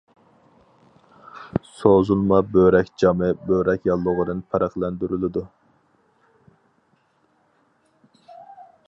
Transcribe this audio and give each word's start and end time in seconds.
سوزۇلما 1.81 2.39
بۆرەك 2.55 2.89
جامى 3.03 3.29
بۆرەك 3.51 3.85
ياللۇغىدىن 3.91 4.41
پەرقلەندۈرۈلىدۇ. 4.55 5.45